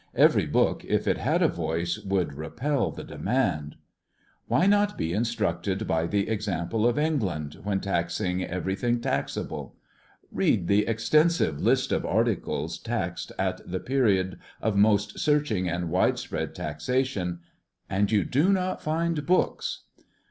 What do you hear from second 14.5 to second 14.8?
of